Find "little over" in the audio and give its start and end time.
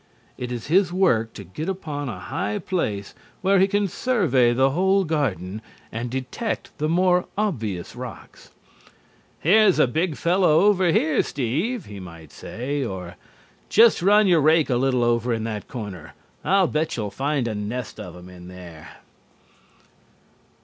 14.75-15.35